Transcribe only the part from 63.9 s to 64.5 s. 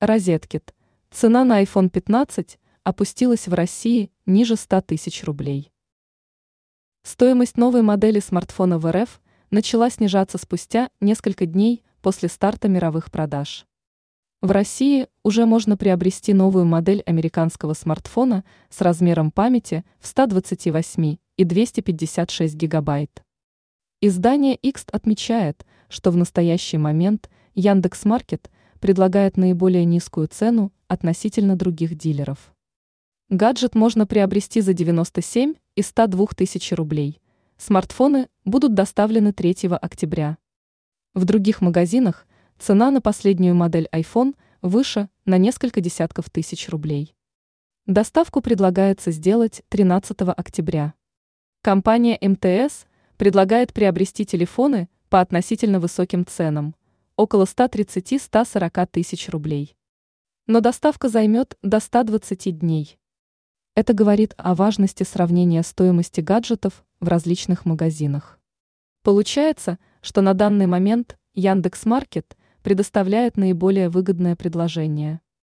говорит